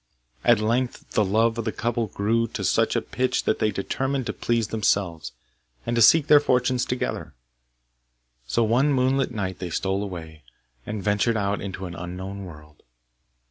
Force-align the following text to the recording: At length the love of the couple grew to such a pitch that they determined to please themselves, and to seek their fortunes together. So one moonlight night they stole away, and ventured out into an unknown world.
At 0.43 0.57
length 0.59 1.11
the 1.11 1.23
love 1.23 1.59
of 1.59 1.65
the 1.65 1.71
couple 1.71 2.07
grew 2.07 2.47
to 2.47 2.63
such 2.63 2.95
a 2.95 3.03
pitch 3.03 3.43
that 3.43 3.59
they 3.59 3.69
determined 3.69 4.25
to 4.25 4.33
please 4.33 4.69
themselves, 4.69 5.31
and 5.85 5.95
to 5.95 6.01
seek 6.01 6.25
their 6.25 6.39
fortunes 6.39 6.85
together. 6.85 7.35
So 8.47 8.63
one 8.63 8.91
moonlight 8.93 9.29
night 9.29 9.59
they 9.59 9.69
stole 9.69 10.01
away, 10.01 10.41
and 10.87 11.03
ventured 11.03 11.37
out 11.37 11.61
into 11.61 11.85
an 11.85 11.93
unknown 11.93 12.45
world. 12.45 12.81